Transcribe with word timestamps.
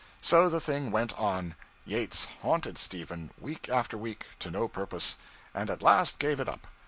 So 0.19 0.49
the 0.49 0.59
thing 0.59 0.89
went 0.89 1.13
on. 1.13 1.53
Yates 1.85 2.25
haunted 2.41 2.79
Stephen 2.79 3.29
week 3.39 3.69
after 3.69 3.99
week, 3.99 4.25
to 4.39 4.49
no 4.49 4.67
purpose, 4.67 5.15
and 5.53 5.69
at 5.69 5.83
last 5.83 6.17
gave 6.17 6.39
it 6.39 6.49
up. 6.49 6.65